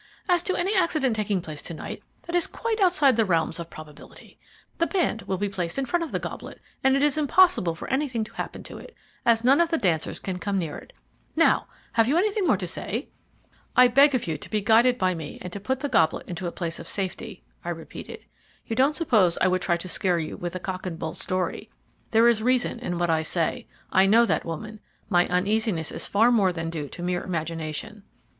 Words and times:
As 0.27 0.41
to 0.41 0.55
any 0.55 0.73
accident 0.73 1.15
taking 1.15 1.41
place 1.43 1.61
to 1.61 1.75
night, 1.75 2.01
that 2.23 2.33
is 2.35 2.47
quite 2.47 2.79
outside 2.81 3.17
the 3.17 3.23
realms 3.23 3.59
of 3.59 3.69
probability. 3.69 4.39
The 4.79 4.87
band 4.87 5.21
will 5.27 5.37
be 5.37 5.47
placed 5.47 5.77
in 5.77 5.85
front 5.85 6.01
of 6.03 6.11
the 6.11 6.17
goblet, 6.17 6.59
and 6.83 6.95
it 6.95 7.03
is 7.03 7.19
impossible 7.19 7.75
for 7.75 7.87
anything 7.87 8.23
to 8.23 8.33
happen 8.33 8.63
to 8.63 8.79
it, 8.79 8.95
as 9.27 9.43
none 9.43 9.61
of 9.61 9.69
the 9.69 9.77
dancers 9.77 10.19
can 10.19 10.39
come 10.39 10.57
near 10.57 10.75
it. 10.75 10.91
Now, 11.35 11.67
have 11.91 12.07
you 12.07 12.17
anything 12.17 12.45
more 12.47 12.57
to 12.57 12.67
say?" 12.67 13.09
"I 13.75 13.87
beg 13.89 14.15
of 14.15 14.25
you 14.25 14.39
to 14.39 14.49
be 14.49 14.59
guided 14.59 14.97
by 14.97 15.13
me 15.13 15.37
and 15.39 15.53
to 15.53 15.59
put 15.59 15.81
the 15.81 15.87
goblet 15.87 16.27
into 16.27 16.47
a 16.47 16.51
place 16.51 16.79
of 16.79 16.89
safety," 16.89 17.43
I 17.63 17.69
repeated. 17.69 18.25
"You 18.65 18.75
don't 18.75 18.95
suppose 18.95 19.37
I 19.37 19.47
would 19.47 19.61
try 19.61 19.77
to 19.77 19.87
scare 19.87 20.17
you 20.17 20.35
with 20.35 20.55
a 20.55 20.59
cock 20.59 20.87
and 20.87 20.97
bull 20.97 21.13
story. 21.13 21.69
There 22.09 22.27
is 22.27 22.41
reason 22.41 22.79
in 22.79 22.97
what 22.97 23.11
I 23.11 23.21
say. 23.21 23.67
I 23.91 24.07
know 24.07 24.25
that 24.25 24.45
woman, 24.45 24.79
my 25.09 25.27
uneasiness 25.27 25.91
is 25.91 26.07
far 26.07 26.31
more 26.31 26.51
than 26.51 26.71
due 26.71 26.89
to 26.89 27.03
mere 27.03 27.23
imagination." 27.23 28.01